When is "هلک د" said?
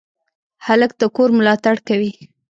0.65-1.03